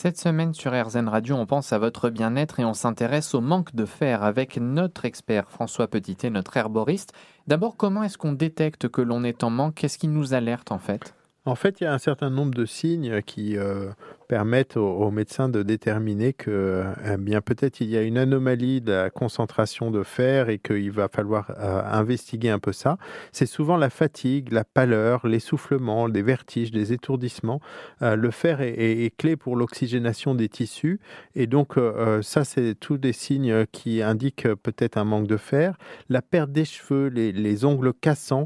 [0.00, 3.74] Cette semaine sur RZN Radio, on pense à votre bien-être et on s'intéresse au manque
[3.74, 7.12] de fer avec notre expert François Petitet, notre herboriste.
[7.48, 9.74] D'abord, comment est-ce qu'on détecte que l'on est en manque?
[9.74, 11.16] Qu'est-ce qui nous alerte en fait?
[11.46, 13.88] En fait, il y a un certain nombre de signes qui euh,
[14.28, 18.92] permettent aux, médecins de déterminer que eh bien peut-être il y a une anomalie de
[18.92, 22.98] la concentration de fer et qu'il va falloir euh, investiguer un peu ça.
[23.32, 27.60] C'est souvent la fatigue, la pâleur, l'essoufflement, des vertiges, des étourdissements.
[28.02, 31.00] Euh, le fer est, clé pour l'oxygénation des tissus
[31.34, 35.78] et donc euh, ça c'est tous des signes qui indiquent peut-être un manque de fer.
[36.10, 38.44] La perte des cheveux, les, ongles cassants,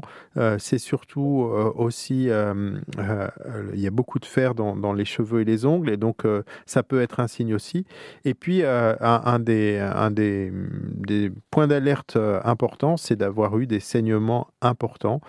[0.57, 5.72] c'est surtout aussi il y a beaucoup de fer dans les cheveux et les ongles
[5.85, 7.85] et donc euh, ça peut être un signe aussi.
[8.25, 13.67] Et puis euh, un, des, un des, des points d'alerte euh, importants, c'est d'avoir eu
[13.67, 15.21] des saignements importants,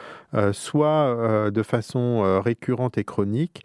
[0.52, 3.64] soit de façon récurrente et chronique,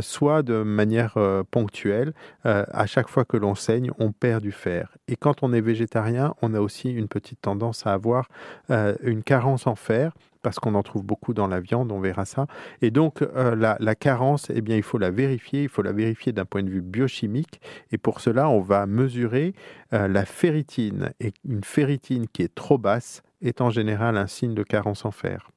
[0.00, 1.16] soit de manière
[1.50, 2.12] ponctuelle.
[2.44, 4.96] à chaque fois que l'on saigne, on perd du fer.
[5.06, 8.28] Et quand on est végétarien, on a aussi une petite tendance à avoir
[8.68, 10.12] une carence en fer
[10.48, 12.46] parce qu'on en trouve beaucoup dans la viande, on verra ça.
[12.80, 16.32] Et donc, euh, la, carence, eh bien, il faut la vérifier, il faut la vérifier
[16.32, 17.60] d'un point de vue biochimique.
[17.92, 19.52] Et pour cela, on va mesurer
[19.92, 21.12] euh, la ferritine.
[21.20, 25.10] Et une ferritine qui est trop basse est en général un signe de carence en
[25.10, 25.50] fer.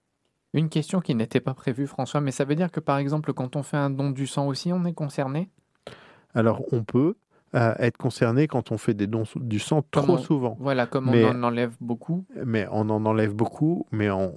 [0.53, 3.55] Une question qui n'était pas prévue, François, mais ça veut dire que par exemple, quand
[3.55, 5.47] on fait un don du sang aussi, on est concerné?
[6.33, 7.15] Alors on peut,
[7.53, 10.57] être concerné quand on fait des dons du sang trop souvent.
[10.59, 12.25] Voilà, comme on en enlève beaucoup.
[12.45, 14.31] Mais on en enlève beaucoup, mais on,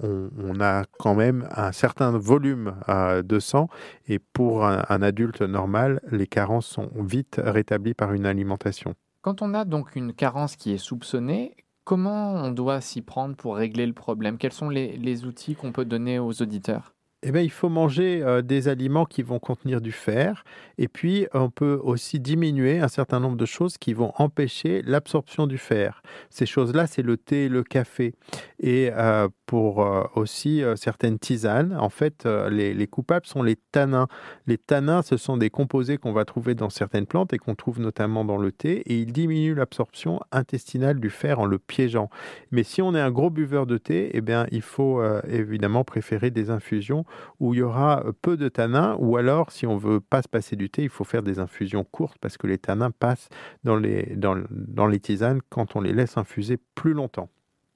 [0.59, 3.69] a quand même un certain volume euh, de sang.
[4.07, 8.95] Et pour un, adulte normal, les carences sont vite rétablies par une alimentation.
[9.21, 13.57] Quand on a donc une carence qui est soupçonnée, comment on doit s'y prendre pour
[13.57, 14.37] régler le problème?
[14.37, 16.94] Quels sont les outils qu'on peut donner aux auditeurs?
[17.27, 20.43] Eh bien, il faut manger euh, des aliments qui vont contenir du fer.
[20.77, 25.47] Et puis, on peut aussi diminuer un certain nombre de choses qui vont empêcher l'absorption
[25.47, 26.03] du fer.
[26.29, 28.13] Ces choses-là, c'est le thé et le café.
[28.59, 34.07] Et euh, pour euh, aussi certaines tisanes, en fait, les, les, coupables sont les tanins.
[34.45, 37.79] Les tanins, ce sont des composés qu'on va trouver dans certaines plantes et qu'on trouve
[37.79, 38.83] notamment dans le thé.
[38.85, 42.11] Et ils diminuent l'absorption intestinale du fer en le piégeant.
[42.51, 46.29] Mais si on est un gros buveur de thé, eh bien, il faut évidemment préférer
[46.29, 47.03] des infusions
[47.39, 50.27] où il y aura euh, peu de tanins, ou alors, si on veut pas se
[50.27, 53.29] passer du thé, il faut faire des infusions courtes parce que les tanins passent
[53.63, 57.29] dans les, dans, dans les tisanes quand on les laisse infuser plus longtemps.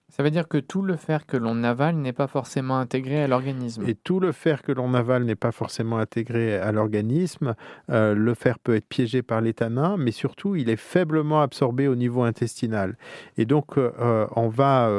[0.09, 3.27] Ça veut dire que tout le fer que l'on avale n'est pas forcément intégré à
[3.27, 3.83] l'organisme.
[3.87, 7.53] Et tout le fer que l'on avale n'est pas forcément intégré à l'organisme.
[7.91, 11.87] Euh, le fer peut être piégé par les tanins, mais surtout, il est faiblement absorbé
[11.87, 12.97] au niveau intestinal.
[13.37, 14.89] Et donc, euh, on va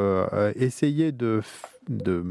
[0.55, 1.41] essayer de
[1.89, 2.23] de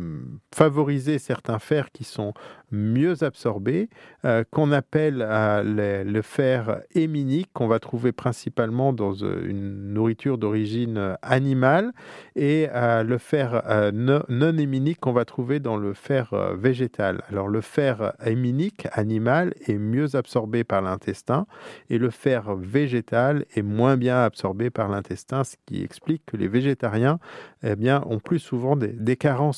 [0.53, 2.33] favoriser certains fers qui sont
[2.71, 3.89] mieux absorbés,
[4.25, 10.37] euh, qu'on appelle euh, le fer héminique, qu'on va trouver principalement dans euh, une nourriture
[10.37, 11.91] d'origine animale,
[12.35, 14.21] et le fer non,
[14.57, 17.21] héminique qu'on va trouver dans le fer végétal.
[17.29, 21.47] Alors le fer héminique animal est mieux absorbé par l'intestin,
[21.89, 26.47] et le fer végétal est moins bien absorbé par l'intestin, ce qui explique que les
[26.47, 27.19] végétariens
[27.63, 29.48] eh bien, ont plus souvent des carences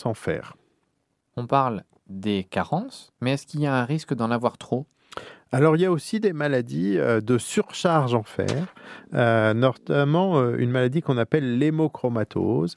[1.37, 4.85] On parle des carences, mais est-ce qu'il y a un risque d'en avoir trop?
[5.53, 8.73] Alors il y a aussi des maladies euh, de surcharge en fer,
[9.13, 12.75] euh, notamment euh, une maladie qu'on appelle l'hémochromatose,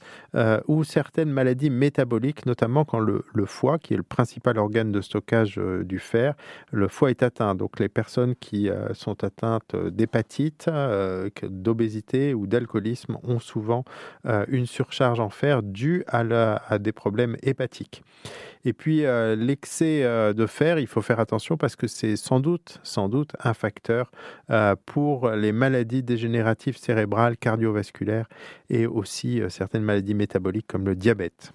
[0.66, 5.60] ou certaines maladies métaboliques, notamment quand le, foie, qui est le principal organe de stockage
[5.84, 6.34] du fer,
[6.72, 7.54] le foie est atteint.
[7.54, 10.68] Donc les personnes qui sont atteintes d'hépatite,
[11.42, 13.84] d'obésité ou d'alcoolisme ont souvent
[14.48, 16.20] une surcharge en fer due à,
[16.68, 18.02] à des problèmes hépatiques.
[18.64, 19.04] Et puis
[19.36, 20.02] l'excès
[20.34, 24.10] de fer, il faut faire attention parce que c'est sans doute sans doute un facteur
[24.50, 28.28] euh, pour les maladies dégénératives cérébrales, cardiovasculaires
[28.70, 31.52] et aussi euh, certaines maladies métaboliques comme le diabète.